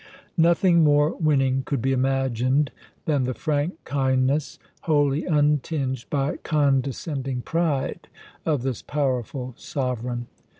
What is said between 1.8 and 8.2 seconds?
imagined than the frank kindness, wholly untinged by condescending pride,